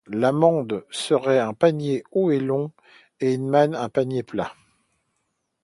La 0.07 0.31
mande 0.31 0.83
serait 0.89 1.37
un 1.37 1.53
panier 1.53 2.03
haut 2.11 2.31
et 2.31 2.39
long, 2.39 2.71
et 3.19 3.37
la 3.37 3.43
manne 3.43 3.75
un 3.75 3.87
panier 3.87 4.23
plat. 4.23 4.55